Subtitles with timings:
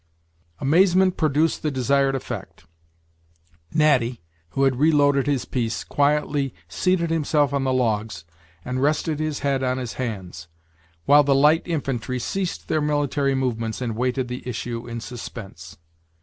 [0.57, 2.65] Amazement produced the desired effect.
[3.71, 8.25] Natty, who had reloaded his piece, quietly seated himself on the logs,
[8.65, 10.47] and rested his head on his hands,
[11.05, 15.77] while the "Light Infantry" ceased their military movements, and waited the issue in suspense.